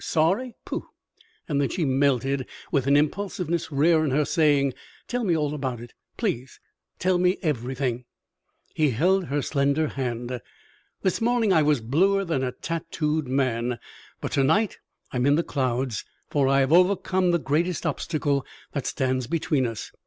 Sorry? 0.03 0.55
Pooh!" 0.65 0.89
Then 1.47 1.69
she 1.69 1.85
melted 1.85 2.47
with 2.71 2.87
an 2.87 2.97
impulsiveness 2.97 3.71
rare 3.71 4.03
in 4.03 4.09
her, 4.09 4.25
saying, 4.25 4.73
"Tell 5.07 5.23
me 5.23 5.37
all 5.37 5.53
about 5.53 5.79
it, 5.79 5.93
please; 6.17 6.59
tell 6.97 7.19
me 7.19 7.37
everything." 7.43 8.05
He 8.73 8.89
held 8.89 9.25
her 9.25 9.43
slender 9.43 9.89
hand. 9.89 10.41
"This 11.03 11.21
morning 11.21 11.53
I 11.53 11.61
was 11.61 11.81
bluer 11.81 12.25
than 12.25 12.43
a 12.43 12.51
tatooed 12.51 13.27
man, 13.27 13.77
but 14.19 14.31
to 14.31 14.43
night 14.43 14.79
I 15.11 15.17
am 15.17 15.27
in 15.27 15.35
the 15.35 15.43
clouds, 15.43 16.03
for 16.31 16.47
I 16.47 16.61
have 16.61 16.73
overcome 16.73 17.29
the 17.29 17.37
greatest 17.37 17.85
obstacle 17.85 18.43
that 18.73 18.87
stands 18.87 19.27
between 19.27 19.67
us. 19.67 19.91